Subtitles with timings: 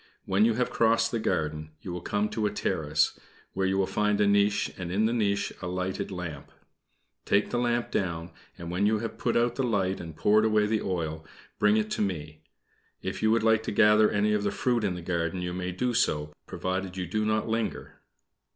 [0.25, 3.19] When you have crossed the garden, you will come to a terrace,
[3.53, 6.51] where you will find a niche, and in the niche a lighted lamp.
[7.23, 10.65] Take the lamp down, and when you have put out the light and poured away
[10.65, 11.23] the oil,
[11.59, 12.41] bring it to me.
[13.03, 15.71] If you would like to gather any of the fruit of the garden you may
[15.71, 17.99] do so, provided you do not linger."